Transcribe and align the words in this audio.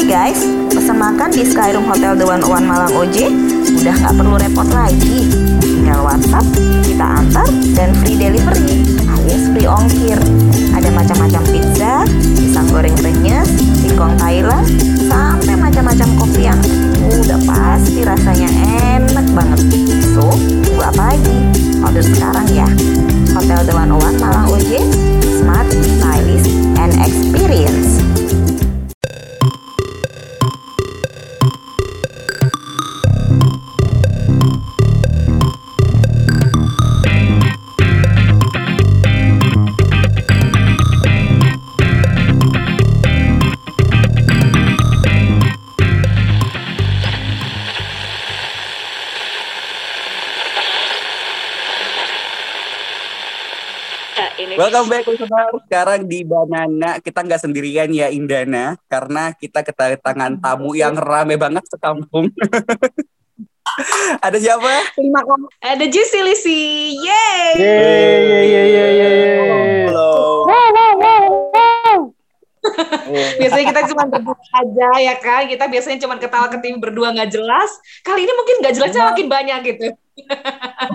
Hai 0.00 0.32
guys, 0.32 0.40
pesan 0.72 0.96
makan 0.96 1.28
di 1.28 1.44
Skyroom 1.44 1.84
Hotel 1.84 2.16
The 2.16 2.24
One 2.24 2.40
One 2.48 2.64
Malang 2.64 2.96
OJ 2.96 3.28
udah 3.84 3.94
nggak 4.00 4.14
perlu 4.16 4.32
repot 4.40 4.64
lagi. 4.72 5.28
Tinggal 5.60 6.00
WhatsApp, 6.00 6.40
kita 6.88 7.04
antar, 7.20 7.44
dan 7.76 7.92
free 8.00 8.16
delivery 8.16 8.80
alias 8.96 9.52
free 9.52 9.68
ongkir. 9.68 10.16
Ada 10.72 10.88
macam-macam 10.88 11.42
pizza, 11.52 12.08
pisang 12.32 12.72
goreng 12.72 12.96
renyes, 12.96 13.44
singkong 13.84 14.16
Thailand, 14.16 14.64
sampai 15.04 15.52
macam-macam 15.60 16.08
kopi 16.16 16.48
yang 16.48 16.60
udah 17.20 17.36
pasti 17.44 18.00
rasanya 18.00 18.48
enak 18.96 19.28
banget. 19.36 19.60
So, 20.16 20.32
tunggu 20.64 20.80
apa 20.80 21.12
lagi? 21.12 21.36
Order 21.84 22.00
sekarang 22.00 22.48
ya. 22.48 22.68
Hotel 23.36 23.68
The 23.68 23.76
One 23.76 23.92
One 24.00 24.16
Malang 24.16 24.48
OJ, 24.48 24.80
smart, 25.44 25.68
stylish, 25.68 26.48
and 26.80 26.96
experience. 27.04 28.00
Welcome 54.60 54.92
back 54.92 55.08
listener. 55.08 55.48
Sekarang 55.64 56.04
di 56.04 56.20
Banana 56.20 57.00
kita 57.00 57.24
nggak 57.24 57.48
sendirian 57.48 57.88
ya 57.96 58.12
Indana 58.12 58.76
karena 58.92 59.32
kita 59.32 59.64
kedatangan 59.64 60.36
tamu 60.36 60.76
yang 60.76 61.00
rame 61.00 61.40
banget 61.40 61.64
sekampung. 61.64 62.28
Ada 64.20 64.36
siapa? 64.36 64.92
Terima 64.92 65.24
kasih. 65.24 65.48
Ada 65.64 65.84
Juicy 65.88 66.20
Lisi. 66.20 66.62
Yeay. 66.92 67.52
Yeay, 67.56 68.20
yeay, 68.20 68.44
yeay, 68.52 68.92
yeay. 69.00 69.88
Halo. 69.88 70.44
Biasanya 73.40 73.64
kita 73.64 73.82
cuma 73.96 74.04
berdua 74.12 74.44
aja 74.60 74.90
ya 75.00 75.14
kan. 75.24 75.48
Kita 75.48 75.64
biasanya 75.72 75.98
cuma 76.04 76.20
ketawa 76.20 76.52
ke 76.52 76.60
tim 76.60 76.76
berdua 76.76 77.16
nggak 77.16 77.32
jelas. 77.32 77.80
Kali 78.04 78.28
ini 78.28 78.32
mungkin 78.36 78.60
nggak 78.60 78.76
jelasnya 78.76 79.08
makin 79.08 79.24
banyak 79.24 79.58
gitu. 79.72 79.88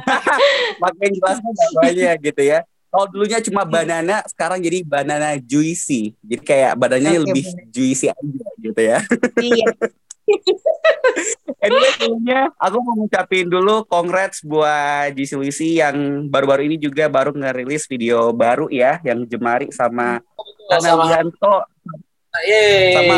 Makin 0.86 1.09
jelasnya 1.17 1.52
banyak 1.82 2.16
gitu 2.30 2.44
ya. 2.45 2.61
Kalau 2.96 3.12
dulunya 3.12 3.44
cuma 3.44 3.68
banana, 3.68 4.24
sekarang 4.24 4.64
jadi 4.64 4.88
banana 4.88 5.36
juicy. 5.36 6.16
Jadi 6.24 6.40
kayak 6.48 6.80
badannya 6.80 7.20
Oke, 7.20 7.24
lebih 7.28 7.46
bener. 7.52 7.68
juicy 7.76 8.08
aja 8.08 8.48
gitu 8.64 8.82
ya. 8.82 9.00
Iya. 9.44 9.68
Anyway, 11.62 11.92
sebelumnya 11.98 12.50
aku 12.58 12.78
mau 12.82 12.98
ngucapin 12.98 13.46
dulu 13.46 13.86
congrats 13.86 14.42
buat 14.42 15.14
Juicy 15.14 15.36
Lucy 15.38 15.70
yang 15.78 16.26
baru-baru 16.34 16.66
ini 16.66 16.82
juga 16.82 17.06
baru 17.10 17.30
ngerilis 17.30 17.86
video 17.86 18.34
baru 18.34 18.66
ya, 18.73 18.98
yang 19.06 19.22
Jemari 19.30 19.70
sama 19.70 20.18
sama 20.66 21.06
Wianto 21.06 21.56
Yeay. 22.42 22.94
sama 22.98 23.16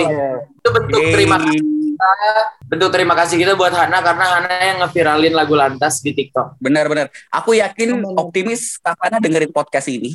itu 0.52 0.68
bentuk 0.68 1.00
Yeay. 1.00 1.14
terima 1.16 1.38
kasih 1.40 1.77
kita, 1.98 2.54
bentuk 2.70 2.90
terima 2.94 3.18
kasih 3.18 3.42
kita 3.42 3.58
buat 3.58 3.74
Hana 3.74 3.98
karena 4.06 4.26
Hana 4.38 4.54
yang 4.62 4.78
ngeviralin 4.86 5.34
lagu 5.34 5.58
lantas 5.58 5.98
di 6.06 6.14
TikTok. 6.14 6.62
Benar-benar. 6.62 7.10
Aku 7.34 7.58
yakin 7.58 7.98
Benar. 7.98 8.22
optimis 8.22 8.78
Kak 8.78 8.94
Hana 9.02 9.18
dengerin 9.18 9.50
podcast 9.50 9.90
ini. 9.90 10.14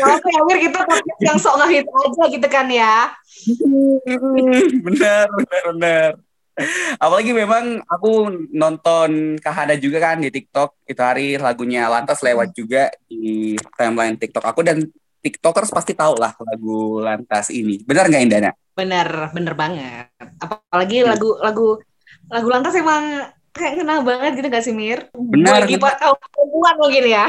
Oke, 0.00 0.30
Amir 0.42 0.58
kita 0.58 0.82
podcast 0.82 1.20
yang 1.22 1.38
sok 1.38 1.54
ngehit 1.62 1.86
aja 1.86 2.24
gitu 2.26 2.48
kan 2.50 2.66
ya. 2.66 3.14
benar, 4.82 5.30
benar, 5.30 5.62
benar. 5.70 6.10
Apalagi 7.00 7.32
memang 7.32 7.80
aku 7.88 8.28
nonton 8.52 9.40
Kak 9.40 9.54
Hana 9.54 9.78
juga 9.78 10.02
kan 10.02 10.20
di 10.20 10.28
TikTok 10.28 10.84
itu 10.84 11.00
hari 11.00 11.38
lagunya 11.40 11.88
Lantas 11.88 12.20
lewat 12.20 12.52
juga 12.52 12.90
di 13.06 13.54
timeline 13.78 14.18
TikTok 14.18 14.44
aku 14.44 14.60
dan 14.66 14.84
TikTokers 15.20 15.70
pasti 15.70 15.92
tahu 15.92 16.16
lah 16.16 16.32
lagu 16.40 17.00
Lantas 17.04 17.52
ini. 17.52 17.80
Benar 17.84 18.08
nggak 18.08 18.22
Indana? 18.24 18.50
Bener, 18.72 19.08
bener 19.36 19.54
banget. 19.54 20.08
Apalagi 20.40 21.04
lagu 21.04 21.36
lagu 21.40 21.76
lagu 22.32 22.48
lantas 22.48 22.72
emang 22.76 23.28
kayak 23.50 23.82
kenal 23.82 24.00
banget 24.06 24.40
gitu 24.40 24.46
gak 24.48 24.64
sih 24.64 24.74
Mir? 24.74 25.10
Benar, 25.12 25.66
Bagi 25.66 25.76
benar. 25.76 25.98
kaum 25.98 26.16
perempuan 26.16 26.74
mungkin 26.78 27.04
ya. 27.06 27.26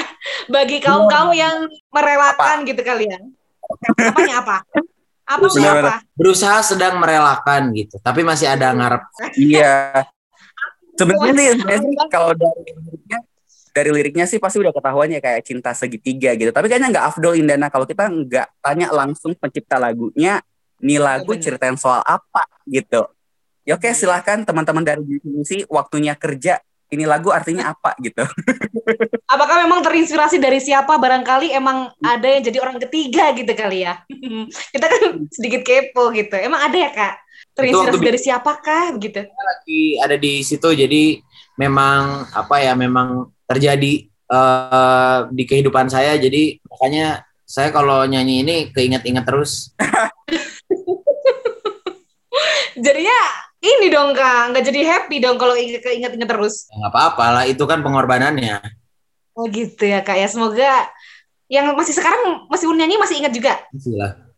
Bagi 0.48 0.78
kaum 0.80 1.10
kaum 1.10 1.32
yang 1.34 1.68
merelakan 1.92 2.64
gitu 2.64 2.82
kalian. 2.86 3.34
Apanya 3.98 4.46
apa? 4.46 4.58
Apa 5.26 5.46
sih 5.50 5.64
Benar, 5.64 5.76
apa? 5.82 5.94
Berusaha 6.14 6.60
sedang 6.62 7.00
merelakan 7.00 7.72
gitu, 7.74 7.98
tapi 8.04 8.22
masih 8.22 8.52
ada 8.52 8.72
ngarep. 8.76 9.04
Iya. 9.40 10.06
Sebenarnya 11.00 11.56
sih 11.58 11.96
kalau 12.12 12.36
dari 12.36 12.76
dari 13.72 13.90
liriknya 13.92 14.28
sih 14.28 14.38
pasti 14.38 14.60
udah 14.60 14.76
ketahuan 14.76 15.08
ya 15.12 15.24
kayak 15.24 15.48
cinta 15.48 15.72
segitiga 15.72 16.36
gitu. 16.36 16.52
Tapi 16.52 16.68
kayaknya 16.68 16.92
nggak 16.92 17.06
afdol 17.16 17.40
Indana 17.40 17.72
kalau 17.72 17.88
kita 17.88 18.08
nggak 18.08 18.48
tanya 18.60 18.88
langsung 18.92 19.32
pencipta 19.36 19.80
lagunya, 19.80 20.44
nih 20.84 21.00
lagu 21.00 21.32
Bener. 21.32 21.44
ceritain 21.44 21.78
soal 21.80 22.04
apa 22.04 22.44
gitu. 22.68 23.08
Ya 23.64 23.78
oke 23.80 23.88
silahkan 23.96 24.44
teman-teman 24.44 24.84
dari 24.84 25.04
divisi 25.06 25.64
waktunya 25.72 26.14
kerja. 26.20 26.60
Ini 26.92 27.08
lagu 27.08 27.32
artinya 27.32 27.72
apa 27.72 27.96
gitu. 28.04 28.20
Apakah 29.32 29.64
memang 29.64 29.80
terinspirasi 29.80 30.44
dari 30.44 30.60
siapa? 30.60 31.00
Barangkali 31.00 31.56
emang 31.56 31.88
ada 32.04 32.28
yang 32.28 32.44
jadi 32.44 32.60
orang 32.60 32.84
ketiga 32.84 33.32
gitu 33.32 33.48
kali 33.56 33.88
ya. 33.88 34.04
Kita 34.76 34.86
kan 34.92 35.02
sedikit 35.32 35.64
kepo 35.64 36.12
gitu. 36.12 36.36
Emang 36.36 36.60
ada 36.60 36.76
ya 36.76 36.92
kak? 36.92 37.16
Terinspirasi 37.56 37.96
waktu- 37.96 38.10
dari 38.12 38.20
siapakah 38.20 38.84
gitu? 39.00 39.22
Lagi 39.24 39.84
ada 40.04 40.16
di 40.20 40.44
situ 40.44 40.68
jadi 40.76 41.24
memang 41.56 42.28
apa 42.36 42.60
ya 42.60 42.76
memang 42.76 43.32
terjadi 43.52 43.94
eh, 44.08 45.18
di 45.36 45.44
kehidupan 45.44 45.92
saya 45.92 46.16
jadi 46.16 46.56
makanya 46.72 47.28
saya 47.52 47.68
kalau 47.76 48.08
nyanyi 48.08 48.48
ini 48.48 48.56
keinget-inget 48.72 49.28
terus. 49.28 49.76
Jadinya 52.80 53.20
ini 53.60 53.92
dong 53.92 54.16
kak, 54.16 54.56
nggak 54.56 54.64
jadi 54.72 54.82
happy 54.88 55.20
dong 55.20 55.36
kalau 55.36 55.60
inget 55.60 55.84
inget 55.84 56.16
terus. 56.16 56.72
Ya, 56.72 56.80
nggak 56.80 56.92
apa-apa 56.96 57.26
lah 57.36 57.44
itu 57.44 57.60
kan 57.68 57.84
pengorbanannya. 57.84 58.64
Oh 59.36 59.52
gitu 59.52 59.84
ya 59.84 60.00
kak 60.00 60.16
ya. 60.16 60.32
Semoga 60.32 60.88
yang 61.52 61.76
masih 61.76 61.92
sekarang 61.92 62.48
masih 62.48 62.72
nyanyi 62.72 62.96
masih 62.96 63.20
ingat 63.20 63.36
juga. 63.36 63.60
Itulah. 63.76 64.31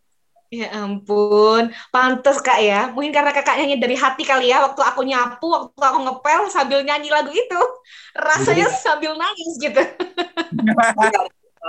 Ya 0.54 0.68
ampun, 0.70 1.74
pantes 1.90 2.38
kak 2.38 2.62
ya. 2.62 2.94
Mungkin 2.94 3.10
karena 3.10 3.34
kakak 3.34 3.58
nyanyi 3.58 3.82
dari 3.82 3.96
hati 3.98 4.22
kali 4.22 4.54
ya. 4.54 4.62
Waktu 4.62 4.80
aku 4.80 5.02
nyapu, 5.02 5.46
waktu 5.50 5.82
aku 5.82 5.98
ngepel 6.06 6.40
sambil 6.46 6.78
nyanyi 6.80 7.10
lagu 7.10 7.34
itu, 7.34 7.60
rasanya 8.14 8.70
sambil 8.70 9.18
nangis 9.18 9.50
gitu. 9.58 9.82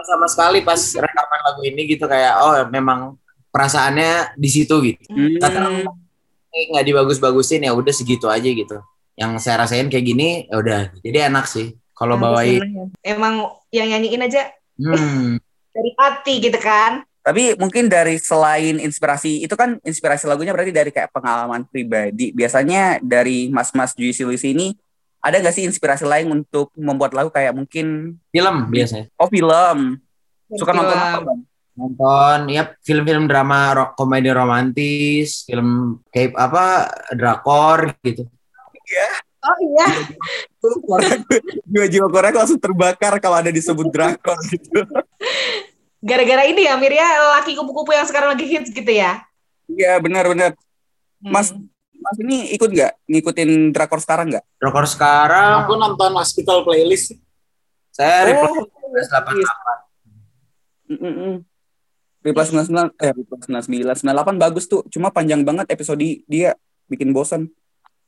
sama 0.06 0.28
sekali 0.28 0.60
pas 0.62 0.78
rekaman 0.78 1.40
lagu 1.50 1.62
ini 1.64 1.82
gitu 1.88 2.06
kayak 2.06 2.34
oh 2.38 2.54
memang 2.68 3.16
perasaannya 3.50 4.36
di 4.36 4.50
situ 4.52 4.76
gitu. 4.84 5.02
Kata 5.40 5.60
Hmm. 5.72 5.88
"Eh, 6.52 6.64
nggak 6.72 6.86
dibagus-bagusin 6.86 7.64
ya 7.64 7.72
udah 7.72 7.94
segitu 7.96 8.28
aja 8.28 8.46
gitu. 8.46 8.78
Yang 9.16 9.32
saya 9.40 9.64
rasain 9.64 9.88
kayak 9.88 10.06
gini 10.06 10.46
ya 10.52 10.56
udah. 10.60 10.82
Jadi 11.00 11.18
enak 11.26 11.48
sih 11.48 11.74
kalau 11.96 12.20
bawain. 12.20 12.92
Emang 13.02 13.56
yang 13.72 13.88
nyanyiin 13.90 14.28
aja 14.28 14.52
Hmm. 14.76 15.40
dari 15.76 15.92
hati 15.96 16.34
gitu 16.44 16.60
kan. 16.60 17.08
Tapi 17.26 17.58
mungkin 17.58 17.90
dari 17.90 18.22
selain 18.22 18.78
inspirasi 18.78 19.42
itu 19.42 19.58
kan 19.58 19.82
inspirasi 19.82 20.30
lagunya 20.30 20.54
berarti 20.54 20.70
dari 20.70 20.94
kayak 20.94 21.10
pengalaman 21.10 21.66
pribadi. 21.66 22.30
Biasanya 22.30 23.02
dari 23.02 23.50
Mas-Mas 23.50 23.98
Juicy 23.98 24.54
ini 24.54 24.78
ada 25.26 25.42
nggak 25.42 25.58
sih 25.58 25.66
inspirasi 25.66 26.06
lain 26.06 26.30
untuk 26.30 26.70
membuat 26.78 27.18
lagu 27.18 27.34
kayak 27.34 27.58
mungkin 27.58 28.14
Film 28.30 28.70
biasanya. 28.70 29.10
oh 29.18 29.26
film 29.26 29.98
suka 30.54 30.70
nonton 30.70 30.94
apa 31.02 31.20
bang? 31.26 31.40
Nonton 31.74 32.40
ya 32.54 32.64
film-film 32.86 33.26
drama 33.26 33.74
ro- 33.74 33.94
komedi 33.98 34.30
romantis, 34.30 35.50
film 35.50 35.98
kayak 36.14 36.38
apa 36.38 36.94
drakor 37.18 37.90
gitu. 38.06 38.30
Oh 39.46 39.58
iya, 39.66 39.86
Jiwa-jiwa 41.70 42.08
Korea 42.10 42.34
langsung 42.34 42.62
terbakar 42.62 43.18
kalau 43.18 43.42
ada 43.42 43.50
disebut 43.50 43.90
drakor 43.90 44.38
gitu. 44.54 44.86
gara-gara 46.06 46.46
ini 46.46 46.70
ya 46.70 46.78
Mir 46.78 46.94
ya, 46.94 47.10
laki 47.42 47.58
kupu-kupu 47.58 47.98
yang 47.98 48.06
sekarang 48.06 48.38
lagi 48.38 48.46
hits 48.46 48.70
gitu 48.70 48.92
ya. 48.94 49.26
Iya 49.66 49.98
benar-benar. 49.98 50.54
Mas 51.26 51.50
Hmm. 51.50 51.66
Mas 51.96 52.22
ini 52.22 52.54
ikut 52.54 52.70
nggak 52.70 53.10
ngikutin 53.10 53.74
drakor 53.74 53.98
sekarang 53.98 54.30
nggak? 54.30 54.46
Drakor 54.62 54.86
sekarang 54.86 55.66
Aku 55.66 55.74
nonton 55.74 56.14
hospital 56.14 56.62
playlist. 56.62 57.18
saya 57.90 58.36
Oh, 58.46 58.68
88. 58.92 59.42
Mm-mm. 60.92 61.42
Reply 62.22 62.46
99 62.46 62.94
eh 63.02 63.10
Reply 63.16 63.38
99 63.64 64.06
98 64.06 64.38
bagus 64.38 64.70
tuh, 64.70 64.84
cuma 64.92 65.10
panjang 65.10 65.42
banget 65.42 65.66
episode 65.72 66.04
dia 66.30 66.54
bikin 66.86 67.10
bosan. 67.16 67.50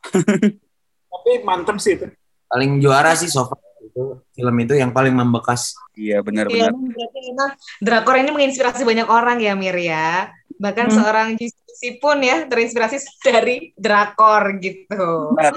Tapi 1.11 1.31
mantep 1.41 1.81
sih 1.81 1.97
itu. 1.97 2.05
Paling 2.51 2.83
juara 2.83 3.15
sih 3.17 3.31
so 3.31 3.47
far 3.49 3.57
itu 3.87 4.03
film 4.31 4.55
itu 4.59 4.73
yang 4.75 4.91
paling 4.91 5.11
membekas. 5.11 5.71
Iya 5.93 6.19
Iya, 6.19 6.25
benar-benar. 6.25 6.71
berarti 6.75 7.19
emang 7.25 7.51
drakor 7.79 8.15
ini 8.15 8.29
menginspirasi 8.29 8.83
banyak 8.83 9.07
orang 9.07 9.37
ya 9.39 9.53
Mir 9.53 9.75
ya. 9.75 10.29
Bahkan 10.55 10.85
Hmm. 10.87 10.95
seorang 10.95 11.27
Jisoo 11.33 11.65
pun 11.97 12.17
ya 12.19 12.43
terinspirasi 12.43 12.97
dari 13.21 13.71
drakor 13.73 14.57
gitu. 14.57 15.33
Benar. 15.33 15.53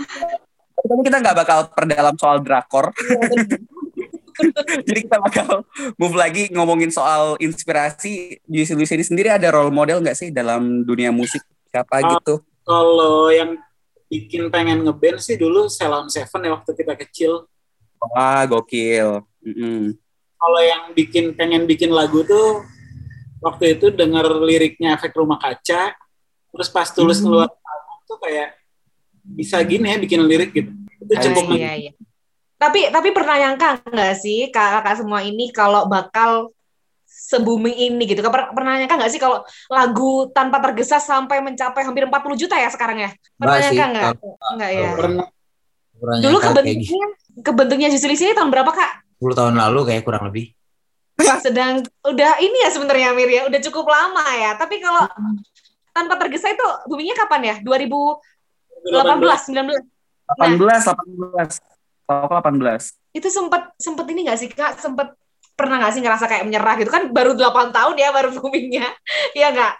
Tapi 0.76 1.02
kita 1.02 1.16
nggak 1.18 1.36
bakal 1.36 1.58
perdalam 1.68 2.14
soal 2.16 2.40
drakor. 2.40 2.88
Jadi 4.88 5.00
kita 5.04 5.20
bakal 5.20 5.68
move 5.96 6.16
lagi 6.16 6.48
ngomongin 6.48 6.88
soal 6.88 7.36
inspirasi. 7.36 8.40
Juicy 8.44 8.72
Lucy 8.72 8.94
ini 8.94 9.04
sendiri 9.04 9.28
ada 9.28 9.52
role 9.52 9.68
model 9.68 10.00
nggak 10.00 10.16
sih 10.16 10.28
dalam 10.32 10.80
dunia 10.82 11.12
musik? 11.12 11.44
Siapa 11.68 12.00
Ah. 12.00 12.16
gitu? 12.16 12.40
Kalau 12.64 13.28
yang 13.28 13.60
bikin 14.08 14.48
pengen 14.48 14.82
ngeband 14.82 15.20
sih 15.20 15.36
dulu 15.36 15.68
Ceylon 15.68 16.08
Seven 16.08 16.40
ya 16.42 16.50
waktu 16.52 16.70
kita 16.72 16.94
kecil. 16.96 17.44
Wah, 18.00 18.49
gokil. 18.49 19.20
Mm-mm. 19.44 19.93
Kalau 20.41 20.61
yang 20.64 20.97
bikin 20.97 21.37
pengen 21.37 21.69
bikin 21.69 21.93
lagu 21.93 22.25
tuh 22.25 22.64
waktu 23.44 23.76
itu 23.76 23.93
denger 23.93 24.41
liriknya 24.41 24.97
Efek 24.97 25.12
Rumah 25.12 25.37
Kaca, 25.37 25.93
terus 26.52 26.69
pas 26.73 26.88
tulis 26.88 27.20
Hmm. 27.20 27.29
keluar 27.29 27.49
album 27.52 27.99
tuh 28.08 28.19
kayak 28.25 28.56
bisa 29.37 29.61
gini 29.61 29.93
ya 29.93 30.00
bikin 30.00 30.25
lirik 30.25 30.50
gitu. 30.56 30.73
Itu 31.05 31.12
I 31.12 31.20
cukup. 31.29 31.44
Iya, 31.56 31.73
iya. 31.76 31.93
Tapi 32.56 32.88
tapi 32.88 33.08
pernah 33.12 33.37
nyangka 33.37 33.85
nggak 33.85 34.14
sih 34.17 34.49
kakak 34.49 35.00
semua 35.00 35.20
ini 35.25 35.52
kalau 35.52 35.85
bakal 35.88 36.52
se-booming 37.05 37.76
ini 37.76 38.05
gitu? 38.08 38.25
Per- 38.25 38.52
Pernah 38.56 38.81
nyangka 38.81 38.97
nggak 38.97 39.12
sih 39.12 39.20
kalau 39.20 39.44
lagu 39.69 40.29
tanpa 40.32 40.56
tergesa 40.64 40.97
sampai 41.00 41.44
mencapai 41.44 41.85
hampir 41.85 42.08
40 42.08 42.37
juta 42.37 42.56
ya 42.56 42.73
sekarang 42.73 42.97
ya? 42.97 43.11
Pernah 43.37 43.56
Enggak 43.61 43.61
sih, 43.61 43.76
nyangka 43.76 43.87
nggak? 43.93 44.12
Nggak 44.56 44.70
ya. 44.73 44.91
pernah 44.97 45.26
Dulu 46.00 46.37
kebentuknya 46.41 47.06
kebentuknya 47.42 47.88
Justru 47.92 48.12
ini 48.14 48.32
tahun 48.37 48.50
berapa 48.52 48.70
kak? 48.70 48.90
10 49.20 49.37
tahun 49.37 49.54
lalu 49.56 49.81
kayak 49.92 50.02
kurang 50.06 50.28
lebih. 50.31 50.54
Sedang 51.44 51.84
udah 52.00 52.40
ini 52.40 52.64
ya 52.64 52.72
sebenarnya 52.72 53.12
Mir 53.12 53.28
ya, 53.28 53.42
udah 53.44 53.60
cukup 53.60 53.84
lama 53.92 54.25
ya. 54.40 54.56
Tapi 54.56 54.81
kalau 54.81 55.04
tanpa 55.92 56.16
tergesa 56.16 56.48
itu 56.48 56.64
boomingnya 56.88 57.12
kapan 57.19 57.40
ya? 57.44 57.54
2018, 57.60 58.16
19? 59.52 59.76
18, 60.40 60.56
18. 60.56 61.60
Apa 62.10 62.48
18? 62.48 63.00
itu 63.10 63.28
sempet 63.31 63.75
sempet 63.75 64.06
ini 64.14 64.26
nggak 64.26 64.38
sih 64.38 64.48
kak 64.50 64.78
sempet 64.78 65.10
pernah 65.58 65.82
nggak 65.82 65.92
sih 65.98 66.02
ngerasa 66.02 66.25
kayak 66.31 66.44
menyerah 66.46 66.75
gitu 66.78 66.90
kan 66.94 67.10
baru 67.10 67.34
8 67.34 67.75
tahun 67.75 67.94
ya 67.98 68.08
baru 68.14 68.28
boomingnya 68.38 68.87
ya 69.40 69.50
nggak 69.50 69.75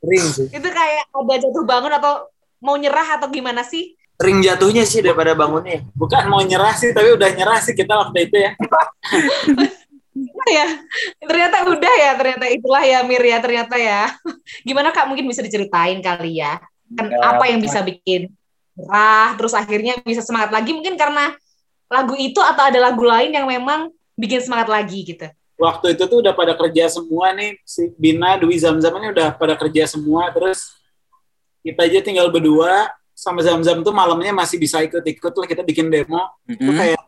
Sering 0.00 0.26
sih. 0.32 0.46
itu 0.48 0.68
kayak 0.68 1.04
ada 1.12 1.34
jatuh 1.40 1.64
bangun 1.64 1.92
atau 1.92 2.28
mau 2.60 2.76
nyerah 2.76 3.20
atau 3.20 3.28
gimana 3.32 3.64
sih 3.64 3.96
Sering 4.20 4.44
jatuhnya 4.44 4.84
sih 4.84 5.00
daripada 5.00 5.32
bangunnya. 5.32 5.80
bukan 5.96 6.28
mau 6.28 6.44
nyerah 6.44 6.76
sih 6.76 6.92
tapi 6.92 7.16
udah 7.16 7.32
nyerah 7.32 7.56
sih 7.64 7.72
kita 7.72 7.96
waktu 7.96 8.28
itu 8.28 8.36
ya. 8.36 8.52
ya 10.60 10.66
ternyata 11.24 11.64
udah 11.64 11.94
ya 11.96 12.10
ternyata 12.20 12.46
itulah 12.52 12.84
ya 12.84 13.00
Mir 13.00 13.24
ya 13.24 13.40
ternyata 13.40 13.80
ya. 13.80 14.12
Gimana 14.68 14.92
kak? 14.92 15.08
Mungkin 15.08 15.24
bisa 15.24 15.40
diceritain 15.40 16.04
kali 16.04 16.36
ya. 16.36 16.60
Kan 16.92 17.08
Ya, 17.08 17.16
apa 17.32 17.48
yang 17.48 17.64
bisa 17.64 17.80
bikin 17.80 18.28
nyerah 18.76 19.40
terus 19.40 19.56
akhirnya 19.56 19.96
bisa 20.04 20.20
semangat 20.20 20.52
lagi? 20.52 20.76
Mungkin 20.76 21.00
karena 21.00 21.32
lagu 21.88 22.12
itu 22.20 22.44
atau 22.44 22.68
ada 22.68 22.76
lagu 22.76 23.00
lain 23.00 23.32
yang 23.32 23.48
memang 23.48 23.88
bikin 24.20 24.44
semangat 24.44 24.68
lagi 24.68 25.00
gitu? 25.00 25.32
Waktu 25.56 25.96
itu 25.96 26.04
tuh 26.04 26.20
udah 26.20 26.36
pada 26.36 26.52
kerja 26.60 26.92
semua 26.92 27.32
nih 27.32 27.56
si 27.64 27.88
Bina, 27.96 28.36
Dwi 28.36 28.60
Zamzam 28.60 29.00
ini 29.00 29.16
udah 29.16 29.32
pada 29.32 29.56
kerja 29.56 29.88
semua. 29.88 30.28
Terus 30.28 30.76
kita 31.64 31.88
aja 31.88 32.04
tinggal 32.04 32.28
berdua 32.28 32.99
sama 33.12 33.40
Zamzam 33.40 33.80
tuh 33.80 33.92
malamnya 33.92 34.32
masih 34.32 34.56
bisa 34.56 34.80
ikut-ikut 34.80 35.32
lah 35.32 35.46
kita 35.46 35.62
bikin 35.62 35.88
demo 35.88 36.24
itu 36.48 36.60
Mm-mm. 36.62 36.76
kayak 36.76 37.00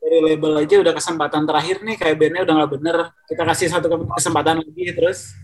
dari 0.00 0.18
label 0.24 0.52
aja 0.64 0.74
udah 0.80 0.94
kesempatan 0.96 1.44
terakhir 1.44 1.84
nih 1.84 1.96
kayak 1.96 2.16
bandnya 2.16 2.42
udah 2.48 2.54
nggak 2.56 2.70
bener 2.72 2.96
kita 3.28 3.42
kasih 3.44 3.66
satu 3.68 3.86
kesempatan 4.16 4.64
lagi 4.64 4.84
terus 4.90 5.36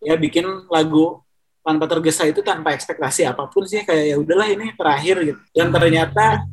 ya 0.00 0.16
bikin 0.16 0.44
lagu 0.68 1.20
tanpa 1.60 1.84
tergesa 1.88 2.24
itu 2.24 2.40
tanpa 2.40 2.72
ekspektasi 2.72 3.24
apa 3.24 3.48
pun 3.48 3.64
sih 3.64 3.84
kayak 3.84 4.04
ya 4.12 4.16
udahlah 4.16 4.48
ini 4.48 4.72
terakhir 4.76 5.16
gitu 5.24 5.40
dan 5.52 5.68
ternyata 5.72 6.44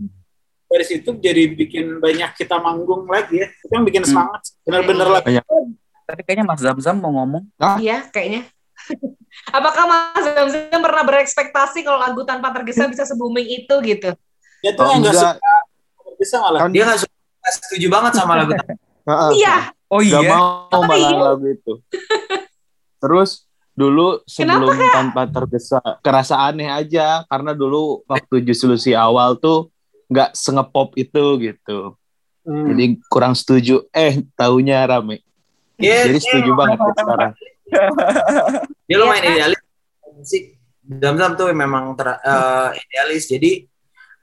dari 0.67 0.85
situ 0.87 1.19
jadi 1.19 1.51
bikin 1.51 1.99
banyak 1.99 2.31
kita 2.35 2.55
manggung 2.59 3.03
lagi 3.07 3.43
ya 3.43 3.47
itu 3.47 3.71
yang 3.71 3.83
bikin 3.83 4.03
Hmm. 4.07 4.11
semangat 4.11 4.41
bener-bener 4.63 5.07
lah 5.07 5.21
Tapi 6.01 6.27
kayaknya 6.27 6.43
Mas 6.43 6.59
Zamzam 6.59 6.99
mau 6.99 7.23
ngomong. 7.23 7.47
Iya, 7.79 8.03
kayaknya. 8.11 8.43
Apakah 9.49 9.83
Mas 9.89 10.21
Zamzam 10.23 10.79
pernah 10.79 11.01
berekspektasi 11.01 11.81
kalau 11.81 11.97
lagu 11.97 12.21
tanpa 12.21 12.53
tergesa 12.53 12.85
bisa 12.85 13.01
se-booming 13.03 13.65
itu 13.65 13.75
gitu? 13.81 14.13
ya 14.61 14.71
tuh 14.71 14.85
Oh, 14.85 14.93
yang 14.93 15.01
nggak 15.01 15.15
enggak. 15.17 15.35
suka 15.41 15.53
bisa 16.15 16.35
malah 16.37 16.59
Kan 16.61 16.69
Dia 16.69 16.83
nggak 16.85 16.99
su- 17.01 17.09
nggak 17.09 17.53
setuju 17.57 17.87
banget 17.89 18.11
sama 18.13 18.33
lagu 18.37 18.51
Heeh. 18.53 19.31
Iya, 19.41 19.55
Oh 19.89 19.99
Gak 19.99 20.21
iya. 20.21 20.29
mau 20.29 20.69
Oh, 20.71 20.83
malah 20.85 21.09
iya? 21.09 21.17
lagu 21.33 21.45
itu. 21.49 21.73
Terus 23.01 23.49
dulu 23.71 24.21
sebelum 24.29 24.69
tanpa 24.93 25.25
tergesa 25.25 25.79
kerasa 25.99 26.37
aneh 26.37 26.69
aja 26.69 27.25
karena 27.25 27.55
dulu 27.55 28.05
waktu 28.05 28.45
Juslusi 28.45 28.93
awal 28.93 29.35
tuh 29.35 29.73
nggak 30.05 30.37
sengepop 30.37 30.93
itu 30.95 31.23
gitu. 31.41 31.97
Hmm. 32.45 32.67
Jadi 32.69 32.85
kurang 33.07 33.33
setuju. 33.33 33.81
Eh, 33.89 34.21
taunya 34.33 34.85
rame. 34.85 35.25
Iya, 35.81 36.05
Jadi 36.05 36.17
dia 36.17 36.25
setuju 36.29 36.51
banget 36.53 36.77
deh 36.77 36.95
sekarang. 36.95 37.31
Dia 38.89 38.97
lumayan 38.99 39.21
Iya 39.21 39.27
kan? 39.27 39.35
idealis. 39.37 39.61
Musik 40.11 40.43
Zamzam 40.81 41.31
tuh 41.39 41.47
memang 41.55 41.95
ter- 41.95 42.19
eh, 42.19 42.69
idealis. 42.75 43.23
Jadi 43.31 43.51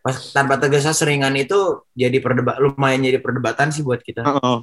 pas 0.05 0.15
tanpa 0.33 0.61
tergesa 0.61 0.93
seringan 0.93 1.33
itu 1.37 1.85
jadi 1.97 2.21
perdebat 2.21 2.61
lumayan 2.61 3.03
jadi 3.03 3.19
perdebatan 3.19 3.73
sih 3.73 3.81
buat 3.83 4.05
kita. 4.05 4.23
Heeh. 4.23 4.59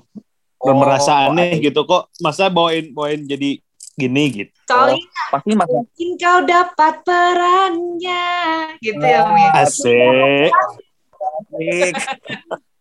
Dan 0.66 0.76
merasa 0.82 1.30
aneh 1.30 1.58
gitu 1.62 1.86
kok. 1.86 2.10
Masa 2.22 2.50
bawain 2.50 2.94
bawain 2.94 3.26
jadi 3.26 3.62
gini 3.96 4.24
gitu. 4.44 4.52
soalnya 4.68 5.00
Pasti 5.32 5.56
Mas 5.56 5.72
mungkin 5.72 6.10
kau 6.20 6.40
dapat 6.44 6.94
perannya, 7.08 8.28
gitu 8.84 9.00
ya 9.00 9.24
Mir. 9.32 9.52
Asik. 9.56 10.52
Asik. 11.56 11.96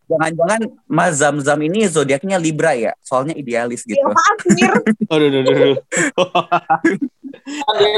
Jangan-jangan 0.04 0.60
Mas 0.84 1.16
Zamzam 1.16 1.60
ini 1.64 1.88
zodiaknya 1.88 2.36
Libra 2.36 2.76
ya? 2.76 2.92
Soalnya 3.00 3.32
idealis 3.32 3.88
Ya 3.88 3.96
gitu. 3.96 4.08
sih, 4.44 4.50
Mir? 4.52 4.72
Aduh, 5.12 5.26
aduh, 5.28 5.40
aduh, 5.40 5.76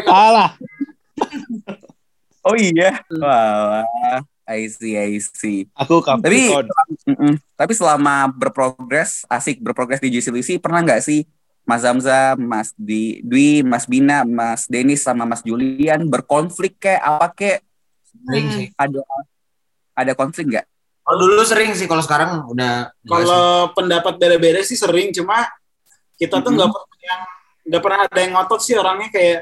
Alah. 0.07 0.55
Oh 2.43 2.55
iya. 2.55 3.03
Wah, 3.11 3.83
I 4.47 4.71
see, 4.71 4.95
I 4.95 5.19
see. 5.19 5.67
Aku 5.75 5.99
Tapi, 5.99 6.47
Capricorn. 6.55 6.67
Mm-mm. 7.11 7.35
tapi 7.59 7.73
selama 7.75 8.31
berprogres, 8.31 9.27
asik 9.27 9.59
berprogres 9.59 9.99
di 9.99 10.15
Juicy 10.15 10.31
Lucy, 10.31 10.55
pernah 10.63 10.87
nggak 10.87 11.03
sih 11.03 11.27
Mas 11.67 11.83
Zamzam, 11.83 12.39
Mas 12.39 12.71
Di, 12.79 13.19
Dwi, 13.27 13.67
Mas 13.67 13.91
Bina, 13.91 14.23
Mas 14.23 14.71
Denis, 14.71 15.03
sama 15.03 15.27
Mas 15.27 15.43
Julian 15.43 16.07
berkonflik 16.07 16.79
kayak 16.79 17.03
apa 17.03 17.27
kayak 17.33 17.59
Hmm. 18.17 18.73
ada 18.81 19.05
ada 19.93 20.13
konflik 20.17 20.49
nggak? 20.49 20.67
Kalau 21.07 21.19
dulu 21.23 21.39
sering 21.41 21.71
sih, 21.73 21.87
kalau 21.87 22.03
sekarang 22.03 22.43
udah 22.45 22.91
kalau 23.01 23.43
pendapat 23.71 24.19
beda-beda 24.19 24.59
sih 24.61 24.75
sering 24.75 25.15
cuma 25.15 25.47
kita 26.17 26.41
tuh 26.41 26.51
nggak 26.51 26.67
pernah 26.67 26.99
yang 27.01 27.23
nggak 27.63 27.81
pernah 27.81 27.99
ada 28.03 28.19
yang 28.19 28.33
ngotot 28.33 28.59
sih 28.59 28.75
orangnya 28.75 29.09
kayak 29.09 29.39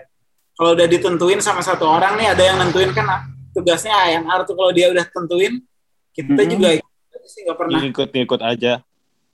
kalau 0.52 0.70
udah 0.72 0.84
ditentuin 0.84 1.40
sama 1.40 1.60
satu 1.60 1.88
orang 1.88 2.14
nih 2.14 2.28
ada 2.28 2.42
yang 2.42 2.56
nentuin 2.58 2.90
kan 2.90 3.08
tugasnya 3.50 3.96
ANR 3.96 4.44
tuh 4.44 4.52
kalau 4.52 4.70
dia 4.70 4.90
udah 4.90 5.06
tentuin 5.06 5.64
kita 6.12 6.36
Mhm. 6.36 6.50
juga 6.50 6.68
ikut 6.74 6.90
sih 7.24 7.40
nggak 7.42 7.56
pernah 7.56 7.78
Ngikut-ngikut 7.80 8.40
aja. 8.40 8.72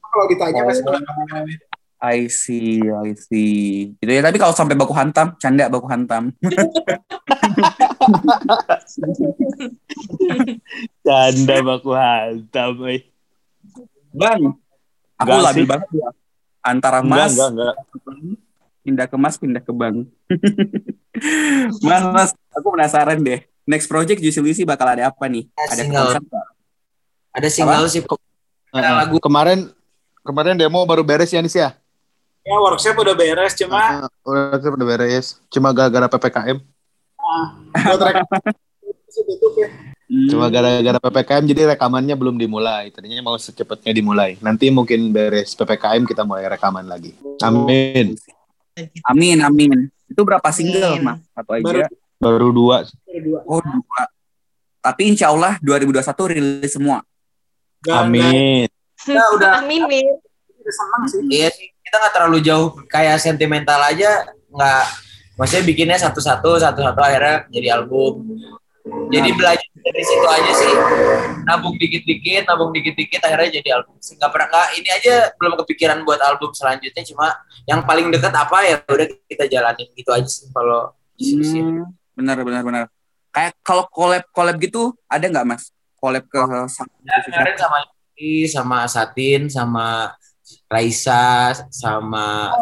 kalau 0.01 0.25
ditanya 0.27 0.61
pasti 0.65 0.87
Oh. 0.87 1.70
I 2.01 2.33
see, 2.33 2.81
I 2.81 3.13
see. 3.13 3.93
Gitu 4.01 4.09
ya. 4.09 4.25
Tapi 4.25 4.41
kalau 4.41 4.57
sampai 4.57 4.73
baku 4.73 4.97
hantam, 4.97 5.37
canda 5.37 5.69
baku 5.69 5.85
hantam. 5.85 6.33
Canda 11.05 11.57
baku 11.61 11.91
hantam. 11.93 12.73
eh. 12.89 13.01
Bang, 14.11 14.59
aku 15.15 15.29
Enggak 15.29 15.45
labil 15.47 15.63
sih. 15.63 15.69
banget 15.69 15.89
ya. 15.95 16.09
Antara 16.61 16.99
Enggak, 17.01 17.29
Mas, 17.29 17.33
enggak, 17.33 17.51
enggak. 17.53 17.75
pindah 18.81 19.07
ke 19.07 19.17
Mas, 19.17 19.37
pindah 19.39 19.63
ke 19.63 19.73
Bang. 19.73 19.97
mas, 21.87 22.03
Mas, 22.11 22.31
aku 22.51 22.69
penasaran 22.75 23.21
deh. 23.21 23.45
Next 23.65 23.87
project 23.87 24.19
Juicy 24.19 24.41
Lucy 24.41 24.63
bakal 24.67 24.89
ada 24.89 25.13
apa 25.13 25.25
nih? 25.29 25.47
Ada 25.55 25.63
Ada 25.63 25.83
single. 25.85 26.09
Ada 27.31 27.49
single 27.49 27.87
sih. 27.87 28.03
Heeh. 28.73 28.93
lagu. 28.97 29.17
Kemarin 29.23 29.71
kemarin 30.21 30.59
demo 30.59 30.83
baru 30.83 31.05
beres 31.07 31.31
ya 31.31 31.39
Nis 31.41 31.55
ya? 31.55 31.77
Ya 32.41 32.57
workshop 32.57 32.97
udah 32.97 33.15
beres 33.15 33.53
cuma 33.55 33.79
Heeh, 34.01 34.09
udah 34.25 34.71
udah 34.73 34.87
beres. 34.89 35.39
Cuma 35.49 35.71
gara-gara 35.71 36.07
PPKM. 36.07 36.59
ya 37.77 38.25
Hmm. 40.11 40.27
Cuma 40.27 40.51
gara-gara 40.51 40.99
PPKM 40.99 41.45
jadi 41.47 41.63
rekamannya 41.71 42.19
belum 42.19 42.35
dimulai. 42.35 42.91
Tadinya 42.91 43.23
mau 43.23 43.39
secepatnya 43.39 43.95
dimulai. 43.95 44.35
Nanti 44.43 44.67
mungkin 44.67 45.15
beres 45.15 45.55
PPKM 45.55 46.03
kita 46.03 46.27
mulai 46.27 46.51
rekaman 46.51 46.83
lagi. 46.83 47.15
Amin. 47.39 48.19
Amin, 49.07 49.39
amin. 49.39 49.87
Itu 50.11 50.27
berapa 50.27 50.51
single, 50.51 50.99
Amin. 50.99 51.07
Mas? 51.07 51.19
Satu 51.31 51.51
aja. 51.55 51.63
Baru- 51.63 51.95
Baru 52.21 52.49
dua. 52.51 52.77
berdua 53.07 53.41
Oh, 53.47 53.63
dua. 53.63 54.03
Tapi 54.83 55.15
insya 55.15 55.31
Allah 55.31 55.57
2021 55.63 56.03
rilis 56.27 56.69
semua. 56.69 57.07
Amin. 57.87 58.67
Kita 58.99 59.25
udah 59.39 59.63
Amin, 59.63 59.87
Mir. 59.87 60.19
Udah 60.71 60.77
senang 60.79 61.03
sih? 61.11 61.21
Iya 61.27 61.49
sih. 61.51 61.69
Kita 61.83 61.99
nggak 61.99 62.15
terlalu 62.15 62.39
jauh. 62.47 62.69
Kayak 62.87 63.19
sentimental 63.19 63.83
aja 63.83 64.31
nggak. 64.55 64.85
Maksudnya 65.35 65.65
bikinnya 65.67 65.99
satu-satu 65.99 66.63
satu-satu 66.63 67.01
akhirnya 67.03 67.51
jadi 67.51 67.83
album. 67.83 68.39
Jadi 69.11 69.29
belajar 69.37 69.69
dari 69.75 70.05
situ 70.07 70.27
aja 70.31 70.53
sih. 70.55 70.73
Nabung 71.45 71.75
dikit-dikit 71.77 72.47
nabung 72.47 72.71
dikit-dikit 72.71 73.21
akhirnya 73.27 73.59
jadi 73.59 73.69
album. 73.83 73.99
Sih 73.99 74.15
nggak 74.15 74.31
pernah 74.31 74.47
nggak 74.49 74.69
ini 74.79 74.89
aja 74.95 75.15
belum 75.37 75.59
kepikiran 75.65 75.99
buat 76.07 76.23
album 76.23 76.55
selanjutnya. 76.55 77.03
Cuma 77.03 77.35
yang 77.67 77.83
paling 77.83 78.09
dekat 78.15 78.33
apa 78.33 78.59
ya 78.65 78.77
udah 78.87 79.07
kita 79.27 79.45
jalanin 79.51 79.89
gitu 79.99 80.11
aja 80.15 80.29
sih 80.29 80.49
kalau 80.55 80.95
diskusi 81.19 81.59
Hmm, 81.61 81.91
benar 82.17 82.41
benar 82.41 82.63
benar. 82.63 82.85
Kayak 83.31 83.53
kalau 83.61 83.85
collab 83.91 84.25
collab 84.33 84.57
gitu 84.59 84.95
ada 85.11 85.25
nggak 85.27 85.47
mas? 85.47 85.71
Collab 86.01 86.25
ke 86.25 86.41
sama 86.73 86.89
Ya, 87.05 87.17
kemarin 87.21 87.57
sama 87.57 87.79
sama 88.49 88.79
Satin, 88.85 89.49
sama 89.49 90.13
Raisa, 90.71 91.51
sama 91.75 92.55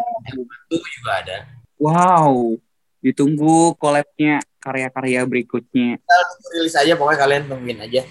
itu 0.72 0.80
juga 0.80 1.20
ada. 1.20 1.36
Wow, 1.76 2.56
ditunggu 3.04 3.76
collabnya 3.76 4.40
karya-karya 4.64 5.20
berikutnya. 5.28 6.00
Kita 6.00 6.16
rilis 6.56 6.72
aja, 6.72 6.96
pokoknya 6.96 7.20
kalian 7.20 7.42
tungguin 7.52 7.78
aja 7.84 8.02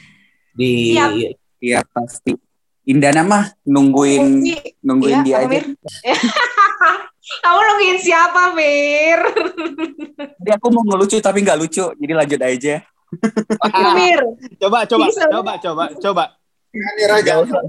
di 0.53 0.93
Siap. 0.93 1.11
Iya 1.57 1.81
pasti. 1.89 2.37
Indana 2.87 3.25
mah 3.25 3.51
nungguin 3.65 4.45
Iya, 4.45 4.61
nungguin 4.85 5.25
dia 5.25 5.41
apa, 5.41 5.49
aja. 5.49 5.59
Kamu 7.43 7.59
nungguin 7.59 7.97
siapa, 7.99 8.53
Mir? 8.53 9.19
Jadi 10.39 10.51
aku 10.53 10.67
mau 10.71 10.85
ngelucu 10.85 11.17
tapi 11.17 11.41
nggak 11.41 11.57
lucu, 11.57 11.89
jadi 11.97 12.13
lanjut 12.13 12.39
aja. 12.45 12.75
Mir. 13.97 14.21
Coba, 14.61 14.85
coba, 14.85 15.05
coba, 15.09 15.53
coba, 15.57 15.83
coba. 15.97 16.23
Nggak 16.69 17.37
usah. 17.49 17.65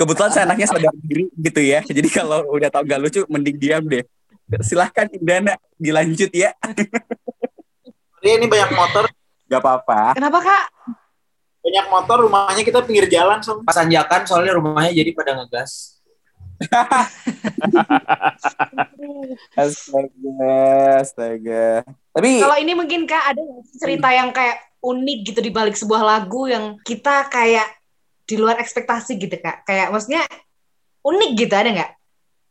Kebetulan 0.00 0.30
saya 0.32 0.48
anaknya 0.48 0.64
sadar 0.64 0.96
diri 1.04 1.28
gitu 1.36 1.60
ya. 1.60 1.84
Jadi 1.84 2.08
kalau 2.08 2.48
udah 2.56 2.72
tau 2.72 2.80
nggak 2.80 3.00
lucu, 3.04 3.20
mending 3.28 3.56
diam 3.60 3.84
deh. 3.84 4.00
Silahkan 4.64 5.12
Indana 5.12 5.60
dilanjut 5.76 6.32
ya. 6.32 6.56
Dia 8.24 8.32
ini 8.40 8.48
banyak 8.48 8.72
motor, 8.72 9.04
Gak 9.50 9.60
apa-apa. 9.66 10.14
Kenapa, 10.14 10.38
Kak? 10.40 10.64
banyak 11.60 11.86
motor 11.92 12.24
rumahnya 12.24 12.64
kita 12.64 12.80
pinggir 12.88 13.04
jalan 13.12 13.44
so. 13.44 13.60
pas 13.60 13.76
anjakan 13.76 14.24
soalnya 14.24 14.56
rumahnya 14.56 14.96
jadi 14.96 15.12
pada 15.12 15.36
ngegas. 15.36 16.00
Astaga, 19.56 21.00
astaga. 21.00 21.84
Tapi 22.12 22.30
Kalau 22.40 22.56
ini 22.60 22.72
mungkin 22.76 23.08
Kak 23.08 23.32
ada 23.32 23.44
cerita 23.80 24.12
yang 24.12 24.28
kayak 24.32 24.60
unik 24.80 25.18
gitu 25.32 25.40
di 25.40 25.52
balik 25.52 25.76
sebuah 25.76 26.04
lagu 26.04 26.48
yang 26.48 26.76
kita 26.84 27.32
kayak 27.32 27.79
di 28.30 28.38
luar 28.38 28.62
ekspektasi 28.62 29.18
gitu 29.18 29.34
Kak. 29.34 29.66
Kayak 29.66 29.90
maksudnya 29.90 30.22
unik 31.02 31.30
gitu 31.34 31.54
ada 31.58 31.70
nggak? 31.74 31.90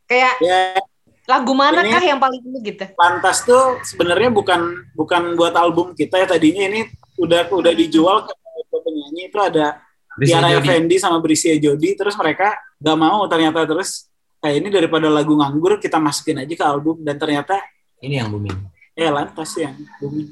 Kayak 0.04 0.34
Ya, 0.44 0.76
lagu 1.24 1.54
mana 1.56 1.80
Ini- 1.86 1.94
kah 1.94 2.04
yang 2.04 2.20
paling 2.20 2.42
unik 2.44 2.64
gitu? 2.68 2.86
Lantas 3.00 3.48
tuh 3.48 3.80
sebenarnya 3.88 4.28
bukan 4.28 4.60
bukan 4.92 5.40
buat 5.40 5.56
album 5.56 5.96
kita 5.96 6.20
ya 6.20 6.28
tadinya 6.28 6.68
ini 6.68 6.90
udah 7.16 7.48
udah 7.48 7.72
dijual 7.72 8.28
ke 8.28 8.34
ke 8.70 8.78
penyanyi 8.86 9.32
itu 9.32 9.40
ada 9.40 9.80
Tiara 10.20 10.52
Effendi 10.54 11.00
sama 11.00 11.18
Brisia 11.24 11.56
Jodi 11.56 11.96
terus 11.96 12.14
mereka 12.14 12.54
gak 12.78 12.98
mau 13.00 13.24
ternyata 13.26 13.64
terus 13.66 14.06
kayak 14.38 14.56
ini 14.62 14.68
daripada 14.70 15.08
lagu 15.10 15.34
nganggur 15.34 15.80
kita 15.80 15.98
masukin 15.98 16.44
aja 16.44 16.54
ke 16.54 16.66
album 16.66 17.02
dan 17.02 17.16
ternyata 17.18 17.58
Ini 18.00 18.22
yang 18.22 18.30
booming. 18.30 18.56
ya 18.94 19.10
lantas 19.10 19.50
yang 19.58 19.74
booming. 19.98 20.30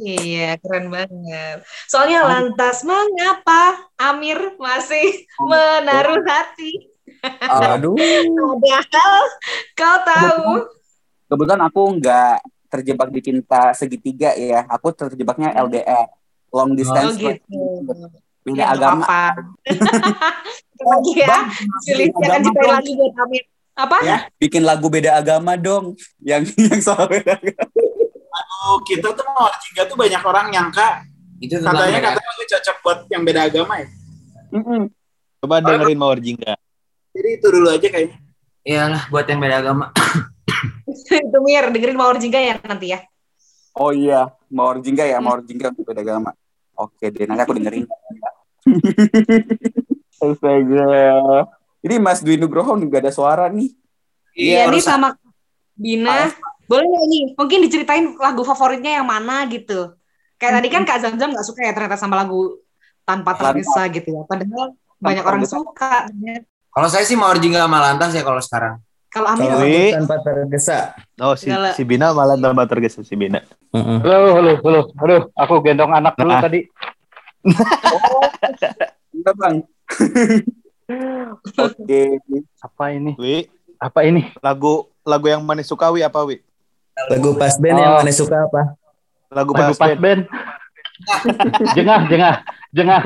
Iya, 0.00 0.56
keren 0.56 0.88
banget. 0.88 1.60
Soalnya 1.84 2.24
lantas 2.24 2.80
mengapa 2.82 3.76
Amir 4.00 4.56
masih 4.56 5.28
menaruh 5.36 6.24
hati? 6.24 6.88
aduh, 7.44 8.00
Padahal 8.64 9.22
kau 9.76 9.96
tahu. 10.08 10.44
kebetulan 11.28 11.60
aku 11.68 11.82
nggak 12.00 12.36
terjebak 12.72 13.08
di 13.12 13.20
cinta 13.20 13.76
segitiga 13.76 14.32
ya. 14.32 14.64
Aku 14.72 14.94
terjebaknya 14.96 15.52
LDR, 15.52 16.08
long 16.48 16.72
Oh 16.72 16.76
distance 16.78 17.20
gitu. 17.20 17.60
beda 18.40 18.56
Ya, 18.56 18.72
agama. 18.72 19.04
Lagi 20.80 21.12
ya, 21.12 21.28
akan 21.28 21.68
ceritain 21.84 22.40
lagi 22.40 22.96
buat 22.96 23.12
Amir. 23.20 23.44
Apa? 23.76 23.96
Ya. 24.00 24.18
Bikin 24.40 24.64
lagu 24.64 24.88
beda 24.88 25.20
agama 25.20 25.56
dong, 25.60 25.92
yang 26.24 26.44
yang 26.72 26.80
soal 26.80 27.04
beda 27.04 27.36
agama. 27.36 27.68
Oh, 28.60 28.76
kita 28.84 29.16
tuh 29.16 29.24
mau 29.24 29.48
Jingga 29.48 29.88
tuh 29.88 29.96
banyak 29.96 30.20
orang 30.20 30.52
nyangka 30.52 31.00
Itu 31.40 31.56
katanya 31.56 32.12
katanya 32.12 32.28
lagu 32.28 32.44
cocok 32.44 32.76
buat 32.84 32.98
yang 33.08 33.24
beda 33.24 33.48
agama 33.48 33.80
ya. 33.80 33.88
Mm-mm. 34.52 34.92
Coba 35.40 35.64
dengerin 35.64 35.96
Mawar 35.96 36.20
Jingga. 36.20 36.52
Jadi 37.16 37.28
itu 37.40 37.46
dulu 37.48 37.72
aja 37.72 37.88
kayaknya. 37.88 38.20
Iyalah 38.60 39.08
buat 39.08 39.24
yang 39.24 39.40
beda 39.40 39.56
agama. 39.64 39.88
Itu 41.24 41.38
Mir, 41.40 41.64
dengerin 41.72 41.96
Mawar 41.96 42.20
Jingga 42.20 42.40
ya 42.44 42.54
nanti 42.60 42.92
ya. 42.92 43.00
Oh 43.72 43.96
iya, 43.96 44.28
Mawar 44.52 44.84
Jingga 44.84 45.08
ya, 45.08 45.16
Mawar 45.16 45.40
Jingga 45.48 45.72
untuk 45.72 45.88
beda 45.88 46.04
agama. 46.04 46.36
Oke 46.76 47.08
deh, 47.08 47.24
nanti 47.24 47.40
aku 47.40 47.56
dengerin. 47.56 47.88
Astaga. 50.20 50.92
Ini 51.80 51.96
Mas 51.96 52.20
Dwi 52.20 52.36
Nugroho 52.36 52.76
nggak 52.76 53.08
ada 53.08 53.12
suara 53.16 53.48
nih. 53.48 53.72
Iya, 54.36 54.68
harus- 54.68 54.76
nih 54.76 54.84
sama 54.84 55.16
Bina. 55.80 56.28
Boleh 56.68 56.84
nggak 56.84 57.06
nih? 57.08 57.24
Mungkin 57.34 57.58
diceritain 57.64 58.04
lagu 58.14 58.44
favoritnya 58.44 59.00
yang 59.00 59.08
mana 59.08 59.48
gitu. 59.48 59.96
Kayak 60.36 60.60
tadi 60.60 60.68
kan 60.68 60.82
Kak 60.84 60.98
Zamzam 61.00 61.32
nggak 61.32 61.42
suka 61.42 61.60
ya 61.64 61.72
ternyata 61.72 61.96
sama 61.96 62.14
lagu 62.14 62.60
tanpa 63.02 63.32
tergesa 63.34 63.88
gitu 63.88 64.12
ya. 64.12 64.22
Padahal 64.22 64.76
banyak 64.96 65.24
orang 65.24 65.42
Tergesa. 65.42 65.56
suka. 65.56 66.06
Kalau 66.70 66.86
saya 66.86 67.02
sih 67.02 67.16
mau 67.16 67.32
Jingga 67.32 67.64
sama 67.64 67.80
Lantas 67.80 68.12
ya 68.12 68.22
kalau 68.22 68.38
sekarang. 68.38 68.78
Kalau 69.10 69.26
Amir? 69.26 69.50
Wi, 69.58 69.90
tanpa 69.90 70.22
tergesa. 70.22 70.94
oh 71.18 71.34
si, 71.34 71.50
si 71.74 71.82
Bina 71.82 72.14
malah 72.14 72.38
tambah 72.38 72.62
tergesa 72.64 73.02
si 73.02 73.18
Bina. 73.18 73.42
Halo, 73.74 74.38
halo, 74.38 74.52
halo. 74.62 74.80
Aduh, 74.94 75.26
aku 75.34 75.54
gendong 75.60 75.90
anak 75.90 76.14
dulu 76.14 76.30
Nah. 76.30 76.38
tadi. 76.38 76.62
Enggak 79.10 79.34
bang. 79.40 79.56
Oke. 81.58 82.00
Apa 82.62 82.84
ini? 82.92 83.12
Wi, 83.18 83.50
Apa 83.76 84.04
ini? 84.04 84.30
lagu 84.38 84.86
lagu 85.06 85.26
yang 85.28 85.42
mana 85.42 85.62
suka 85.64 85.88
Wi 85.90 86.04
apa 86.04 86.20
Wi? 86.24 86.40
Lagu 87.08 87.32
pas 87.34 87.54
band 87.56 87.76
yang 87.78 87.94
mana 88.00 88.12
suka 88.12 88.36
apa? 88.44 88.62
Lagu, 89.30 89.52
Lagu 89.54 89.72
pas 89.72 89.78
pas 89.78 89.90
band. 89.96 90.00
band. 90.00 90.22
jengah, 91.76 92.00
jengah, 92.12 92.34
jengah. 92.76 93.02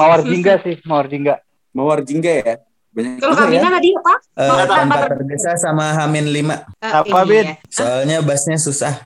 Mawar 0.00 0.20
jingga 0.24 0.60
sih, 0.64 0.76
mawar 0.84 1.06
jingga. 1.08 1.34
Mawar 1.72 2.04
Jingga 2.04 2.32
ya. 2.44 2.54
Banyak 2.92 3.24
Kalau 3.24 3.48
ya. 3.48 3.64
tadi 3.64 3.88
apa? 3.96 4.14
Tanpa 4.36 4.64
tanpa 4.68 4.96
ter- 5.00 5.16
tergesa 5.16 5.56
sama 5.56 5.96
Hamin 5.96 6.28
5. 6.28 6.36
Eh, 6.36 6.92
Apa, 6.92 7.08
iya. 7.08 7.24
Bin? 7.24 7.46
Soalnya 7.72 8.16
bassnya 8.20 8.60
susah. 8.60 8.92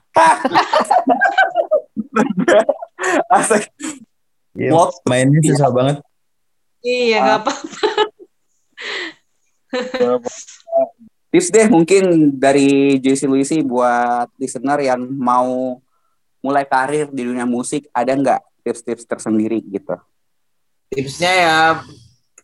Iya, 4.57 4.73
What? 4.73 4.89
Mainnya 5.05 5.37
susah 5.45 5.69
banget. 5.69 6.01
Iya, 6.81 7.21
nggak 7.21 7.37
apa. 7.45 7.53
Tips 11.31 11.51
deh 11.51 11.67
mungkin 11.67 12.33
dari 12.39 12.97
JC 13.03 13.27
Luisi 13.27 13.59
buat 13.59 14.31
listener 14.39 14.79
yang 14.79 15.03
mau 15.11 15.77
mulai 16.39 16.63
karir 16.63 17.11
di 17.11 17.27
dunia 17.27 17.43
musik 17.43 17.91
ada 17.91 18.15
nggak 18.15 18.41
tips-tips 18.63 19.03
tersendiri 19.03 19.59
gitu? 19.67 19.99
Tipsnya 20.87 21.31
ya 21.35 21.59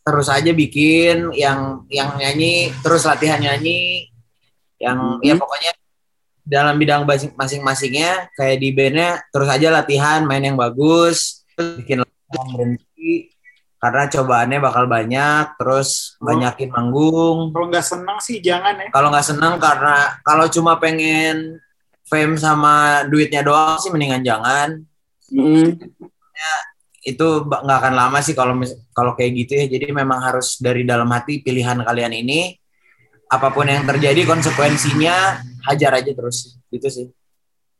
terus 0.03 0.27
aja 0.27 0.51
bikin 0.51 1.31
yang 1.31 1.87
yang 1.87 2.19
nyanyi 2.19 2.75
terus 2.83 3.07
latihan 3.07 3.39
nyanyi 3.39 4.11
yang 4.75 5.23
Mhm. 5.23 5.23
ya 5.23 5.35
pokoknya 5.39 5.71
dalam 6.43 6.75
bidang 6.75 7.07
masing-masingnya 7.39 8.27
kayak 8.35 8.59
di 8.59 8.69
bandnya 8.75 9.23
terus 9.31 9.47
aja 9.47 9.71
latihan 9.71 10.27
main 10.27 10.43
yang 10.43 10.59
bagus 10.59 11.47
bikin 11.55 12.03
berhenti 12.27 13.31
karena 13.83 14.07
cobaannya 14.07 14.59
bakal 14.59 14.87
banyak 14.87 15.59
terus 15.59 16.15
Oh. 16.15 16.31
banyakin 16.31 16.71
manggung 16.71 17.51
Kalau 17.51 17.67
nggak 17.67 17.83
senang 17.83 18.17
sih 18.17 18.39
jangan 18.39 18.79
ya. 18.79 18.87
kalau 18.89 19.11
nggak 19.11 19.27
seneng 19.27 19.59
karena 19.59 19.95
kalau 20.23 20.47
cuma 20.47 20.79
pengen 20.79 21.59
fame 22.03 22.35
sama 22.35 23.03
duitnya 23.05 23.43
doang 23.43 23.75
sih 23.75 23.91
mendingan 23.91 24.23
jangan 24.23 24.69
Mm, 25.27 25.81
itu 27.03 27.27
ba- 27.43 27.59
nggak 27.59 27.79
akan 27.79 27.93
lama 27.97 28.21
sih 28.21 28.31
kalau 28.31 28.53
kalau 28.91 29.11
kayak 29.11 29.31
gitu 29.35 29.51
ya 29.57 29.65
jadi 29.67 29.89
memang 29.91 30.21
harus 30.21 30.55
dari 30.57 30.85
dalam 30.85 31.09
hati 31.09 31.41
pilihan 31.41 31.75
kalian 31.75 32.13
ini 32.13 32.53
apa 33.25 33.49
pun 33.49 33.65
yang 33.65 33.81
terjadi 33.83 34.23
konsekuensinya 34.23 35.41
hajar 35.65 35.97
aja 35.97 36.11
terus 36.13 36.53
gitu 36.69 36.85
sih 36.85 37.07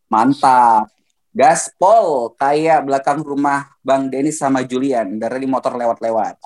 mantap. 0.07 0.89
Gaspol 1.34 2.38
kayak 2.38 2.86
belakang 2.86 3.25
rumah 3.25 3.66
Bang 3.82 4.08
Denis 4.08 4.38
sama 4.38 4.62
Julian 4.62 5.18
dari 5.18 5.50
motor 5.50 5.74
lewat-lewat. 5.74 6.38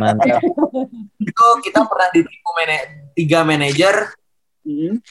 Mantap. 0.00 0.40
itu 1.22 1.46
kita 1.62 1.84
pernah 1.84 2.08
ditipu 2.10 2.50
mana- 2.56 2.88
tiga 3.12 3.44
manajer 3.44 3.96
Mm, 4.62 5.02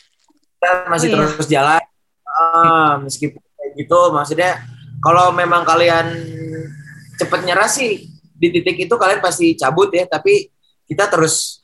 kita 0.56 0.88
masih 0.88 1.12
Oh, 1.12 1.20
iya. 1.20 1.28
terus 1.36 1.48
jalan 1.52 1.84
Ah, 2.24 2.96
meskipun 3.04 3.44
kayak 3.44 3.72
gitu 3.76 4.00
maksudnya 4.16 4.64
kalau 5.04 5.36
memang 5.36 5.68
kalian 5.68 6.08
cepet 7.20 7.40
nyerah 7.44 7.68
sih 7.68 8.08
di 8.32 8.48
titik 8.48 8.80
itu 8.80 8.96
kalian 8.96 9.20
pasti 9.20 9.52
cabut 9.54 9.92
ya 9.92 10.08
tapi 10.08 10.48
kita 10.88 11.12
terus 11.12 11.60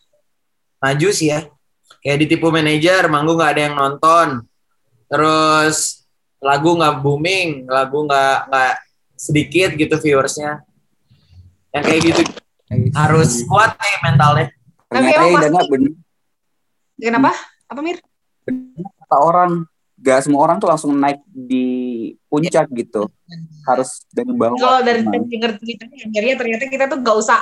maju 0.78 1.08
sih 1.10 1.32
ya 1.32 1.48
kayak 2.04 2.28
ditipu 2.28 2.52
manajer 2.52 3.08
manggung 3.08 3.40
nggak 3.40 3.56
ada 3.56 3.62
yang 3.72 3.76
nonton 3.80 4.44
terus 5.08 5.97
lagu 6.38 6.77
nggak 6.77 7.01
booming 7.01 7.65
lagu 7.65 8.06
nggak 8.06 8.50
nggak 8.50 8.74
sedikit 9.17 9.70
gitu 9.74 9.96
viewersnya. 9.98 10.62
Yang 11.74 11.84
kayak 11.84 12.01
gitu. 12.06 12.22
Harus 12.94 13.41
kuat 13.50 13.74
nih 13.79 13.96
mentalnya. 14.06 14.48
Tapi 14.88 15.03
Ternyata 15.03 15.24
emang 15.25 15.63
pasti- 15.63 15.72
bener 15.74 15.91
Kenapa? 16.98 17.32
Apa 17.70 17.79
Mir? 17.84 17.98
kata 19.06 19.17
orang 19.22 19.51
gak 19.98 20.24
semua 20.24 20.41
orang 20.46 20.58
tuh 20.58 20.70
langsung 20.72 20.94
naik 20.98 21.20
di 21.29 21.65
puncak 22.32 22.70
gitu. 22.74 23.06
Harus 23.67 24.01
dari 24.10 24.32
bawah. 24.34 24.58
Kalau 24.58 24.79
dari 24.82 25.01
denger 25.03 25.62
ceritanya 25.62 25.96
akhirnya 26.10 26.36
ternyata 26.39 26.63
kita 26.70 26.86
tuh 26.89 26.98
gak 27.03 27.17
usah 27.17 27.39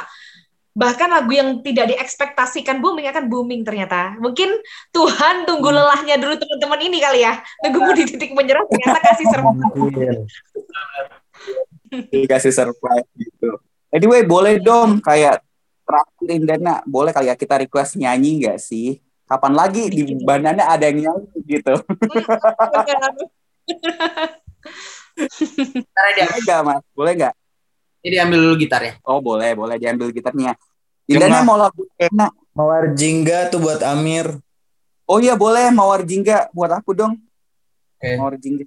bahkan 0.76 1.08
lagu 1.08 1.32
yang 1.32 1.64
tidak 1.64 1.96
diekspektasikan 1.96 2.84
booming 2.84 3.08
akan 3.08 3.32
booming 3.32 3.64
ternyata. 3.64 4.20
Mungkin 4.20 4.60
Tuhan 4.92 5.48
tunggu 5.48 5.72
Hmm. 5.72 5.80
lelahnya 5.80 6.16
dulu 6.20 6.36
teman-teman 6.36 6.80
ini 6.84 6.98
kali 7.00 7.24
ya. 7.24 7.40
Tunggumu 7.64 7.96
di 7.96 8.04
titik 8.04 8.36
menyerah 8.36 8.68
ternyata 8.68 9.00
kasih. 9.00 9.26
Mungkin. 9.72 10.28
dikasih 12.12 12.52
surprise 12.52 13.08
gitu 13.16 13.56
anyway 13.94 14.26
boleh 14.26 14.60
dong 14.60 15.00
kayak 15.00 15.40
terakhir 15.86 16.30
Indana 16.34 16.82
boleh 16.84 17.14
kali 17.14 17.30
ya 17.30 17.36
kita 17.38 17.62
request 17.62 17.96
nyanyi 17.96 18.44
gak 18.44 18.60
sih 18.60 19.00
kapan 19.26 19.54
lagi 19.56 19.90
di 19.90 20.18
bandana 20.22 20.68
ada 20.70 20.90
yang 20.90 21.08
nyanyi 21.08 21.40
gitu 21.46 21.74
boleh 25.96 26.42
gak 26.44 26.60
mas 26.66 26.84
boleh 26.92 27.14
gak 27.16 27.34
ini 28.06 28.14
diambil 28.14 28.38
dulu 28.46 28.56
gitarnya 28.62 29.02
oh 29.02 29.18
boleh 29.18 29.58
boleh 29.58 29.82
diambil 29.82 30.14
gitarnya. 30.14 30.54
Indana 31.10 31.46
mau 31.46 31.58
lagu 31.58 31.86
enak 31.98 32.34
Mawar 32.56 32.96
jingga 32.96 33.52
tuh 33.52 33.60
buat 33.60 33.84
Amir. 33.84 34.40
oh 35.06 35.20
iya 35.20 35.36
boleh. 35.36 35.68
Mawar 35.76 36.08
jingga 36.08 36.48
buat 36.56 36.72
aku 36.72 36.96
dong. 36.96 37.20
Oke. 38.00 38.16
mawar 38.16 38.40
jingga. 38.40 38.64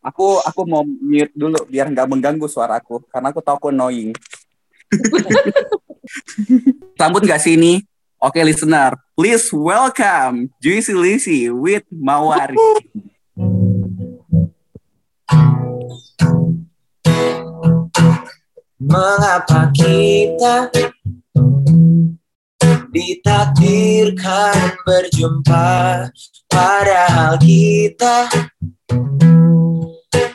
Aku 0.00 0.40
aku 0.42 0.60
mau 0.64 0.82
mute 0.82 1.30
dulu 1.36 1.60
biar 1.68 1.92
nggak 1.92 2.08
mengganggu 2.08 2.48
suaraku 2.48 3.04
karena 3.12 3.30
aku 3.30 3.44
tahu 3.44 3.56
aku 3.60 3.68
annoying. 3.68 4.16
Sambut 6.98 7.22
nggak 7.22 7.38
sih 7.38 7.60
ini? 7.60 7.84
Oke 8.16 8.40
listener 8.40 8.96
please 9.18 9.52
welcome 9.52 10.48
Juicy 10.62 10.94
Lizzy 10.96 11.40
with 11.52 11.84
mawar 11.92 12.54
Mengapa 18.82 19.70
kita 19.70 20.66
ditakdirkan 22.90 24.74
berjumpa? 24.82 26.10
Padahal 26.50 27.38
kita 27.38 28.26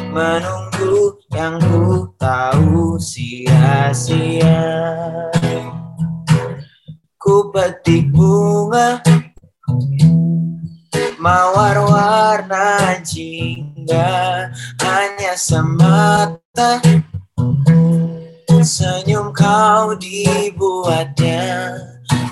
Menunggu 0.09 1.21
yang 1.37 1.61
ku 1.61 2.09
tahu 2.17 2.97
sia-sia 2.97 4.57
Ku 7.17 7.49
petik 7.49 8.13
bunga 8.13 9.01
Mawar 11.17 11.81
warna 11.81 13.01
jingga 13.01 14.45
Hanya 14.77 15.33
semata 15.33 16.77
Senyum 18.61 19.33
kau 19.33 19.97
dibuatnya. 19.97 21.73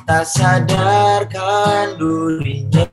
Tak 0.05 0.25
sadarkan 0.29 1.97
durinya 1.97 2.85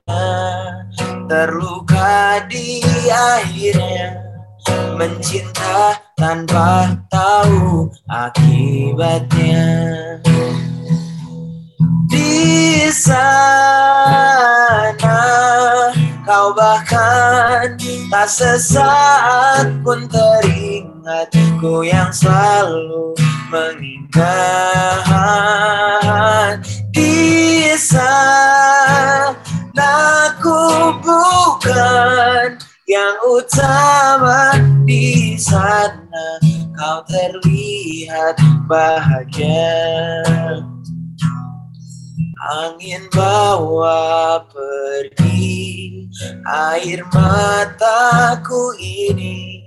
Terluka 1.28 2.40
di 2.48 2.80
akhirnya. 3.12 4.16
Mencinta 4.96 6.00
tanpa 6.16 6.96
tahu 7.12 7.92
akibatnya 8.08 9.66
di 12.08 12.88
sana 12.92 13.92
kau 16.22 16.54
bahkan 16.56 17.76
tak 18.08 18.28
sesaat 18.30 19.68
pun 19.84 20.08
teringatku 20.08 21.84
yang 21.84 22.08
selalu 22.14 23.12
mengingat 23.52 24.22
di 26.94 27.72
sana 27.76 29.36
aku 29.76 30.96
bukan 31.04 32.56
yang 32.88 33.16
utama 33.28 34.56
di 34.88 35.36
sana 35.36 36.40
kau 36.72 37.04
terlihat 37.08 38.40
bahagia 38.64 39.76
Angin 42.42 43.06
bawa 43.14 44.42
pergi 44.50 46.10
air 46.42 47.06
mataku 47.14 48.74
ini. 48.82 49.62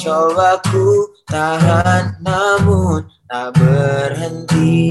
Coba 0.00 0.56
ku 0.72 1.12
tahan 1.28 2.16
namun 2.24 3.04
tak 3.28 3.60
berhenti. 3.60 4.88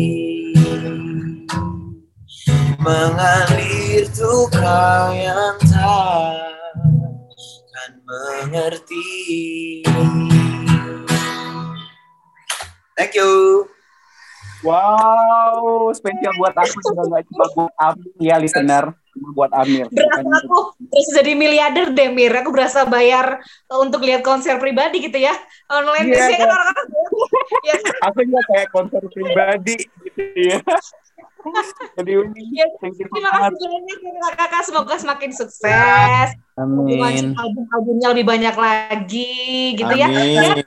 Mengalir 2.77 4.05
duka 4.13 5.09
yang 5.17 5.57
takkan 5.65 6.71
mengerti. 8.05 9.81
Thank 12.93 13.17
you. 13.17 13.76
Wow 14.65 15.89
spesial 15.93 16.33
buat 16.37 16.55
aku 16.57 16.77
juga 16.81 17.03
nggak 17.05 17.23
cuma 17.29 17.45
buat 17.53 17.73
Amir 17.77 18.11
ya 18.17 18.35
listener 18.41 18.85
cuma 19.13 19.29
buat 19.33 19.51
Amir 19.53 19.85
Berasa 19.89 20.29
aku 20.41 20.59
terus 20.77 21.07
jadi 21.13 21.31
miliarder 21.33 21.93
deh 21.93 22.09
Mir. 22.13 22.33
Aku 22.41 22.53
berasa 22.53 22.85
bayar 22.85 23.41
untuk 23.69 24.05
lihat 24.05 24.21
konser 24.21 24.61
pribadi 24.61 25.01
gitu 25.01 25.17
ya. 25.17 25.33
Online 25.67 26.05
Iya, 26.07 26.13
biasanya 26.13 26.37
kan 26.37 26.47
iya. 26.47 26.55
orang-orang 26.55 26.87
ya, 27.65 27.75
aku 28.07 28.19
juga 28.23 28.41
kayak 28.53 28.67
konser 28.71 29.01
pribadi 29.09 29.75
gitu 30.05 30.23
ya 30.37 30.59
jadi 31.97 32.11
ini 32.23 32.59
ya, 32.59 32.67
thank 32.79 32.97
you 32.99 33.07
Terima 33.07 33.31
kasih 33.31 33.67
banyak 33.67 34.35
kakak. 34.35 34.61
Semoga 34.67 34.95
semakin 34.99 35.31
sukses. 35.33 36.27
Amin. 36.57 37.33
Album-albumnya 37.35 38.07
lebih 38.13 38.25
banyak 38.27 38.55
lagi 38.57 39.77
gitu 39.77 39.93
ya. 39.95 40.07
Ya, 40.09 40.63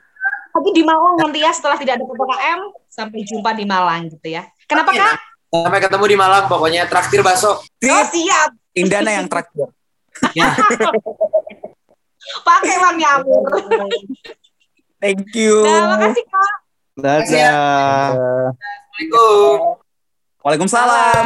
Lagi 0.51 0.71
di 0.71 0.83
Malang 0.83 1.15
nanti 1.15 1.39
ya 1.39 1.51
setelah 1.55 1.79
tidak 1.79 1.99
ada 1.99 2.05
PPKM 2.05 2.59
sampai 2.87 3.19
jumpa 3.23 3.49
di 3.55 3.63
Malang 3.63 4.11
gitu 4.11 4.27
ya. 4.27 4.43
Kenapa 4.67 4.91
kak? 4.91 5.15
Sampai 5.47 5.79
ketemu 5.79 6.05
di 6.07 6.17
Malang 6.19 6.45
pokoknya 6.47 6.87
traktir 6.87 7.23
bakso. 7.23 7.59
Oh 7.63 8.03
siap. 8.07 8.51
Indana 8.71 9.11
yang 9.11 9.27
terakhir 9.27 9.71
Ya. 10.31 10.51
Pakai 12.47 12.75
uangnya 12.77 13.19
Amir. 13.19 13.41
thank 15.01 15.25
you 15.33 15.65
Nah, 15.65 15.97
makasih 15.97 16.23
kak. 16.29 16.53
Dadah. 17.01 18.13
Assalamualaikum. 18.53 19.57
Waalaikumsalam 20.41 21.25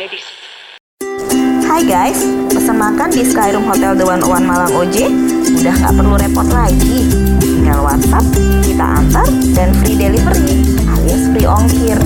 communities. 0.00 0.24
Hai 1.68 1.84
guys, 1.84 2.24
pesan 2.48 2.80
makan 2.80 3.12
di 3.12 3.20
Skyroom 3.20 3.68
Hotel 3.68 3.92
The 3.92 4.08
One 4.08 4.24
One 4.24 4.48
Malang 4.48 4.72
OJ 4.72 5.12
udah 5.60 5.74
nggak 5.76 5.92
perlu 5.92 6.16
repot 6.16 6.48
lagi. 6.48 7.04
Tinggal 7.36 7.84
WhatsApp, 7.84 8.24
kita 8.64 8.80
antar 8.80 9.28
dan 9.52 9.76
free 9.76 10.00
delivery 10.00 10.64
alias 10.88 11.28
free 11.28 11.44
ongkir. 11.44 12.00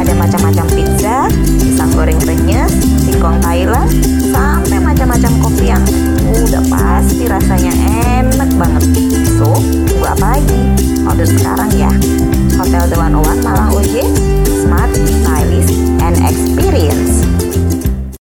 Ada 0.00 0.16
macam-macam 0.16 0.66
pizza, 0.72 1.28
pisang 1.60 1.92
goreng 1.92 2.16
renyah, 2.24 2.64
singkong 3.04 3.36
Thailand, 3.44 3.92
sampai 4.32 4.80
macam-macam 4.80 5.32
kopi 5.44 5.68
yang 5.68 5.84
udah 6.24 6.64
pasti 6.72 7.28
rasanya 7.28 7.72
enak 8.24 8.50
banget. 8.56 8.84
So, 9.36 9.52
tunggu 9.84 10.06
apa 10.08 10.40
lagi? 10.40 10.60
Order 11.04 11.28
sekarang 11.28 11.70
ya. 11.76 11.92
Hotel 12.56 12.88
The 12.88 12.96
One 12.96 13.20
One 13.20 13.40
Malang 13.44 13.76
OJ, 13.76 14.00
smart, 14.64 14.96
stylish, 14.96 15.72
and 16.00 16.16
experience. 16.24 17.33